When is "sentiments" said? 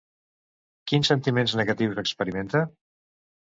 1.13-1.53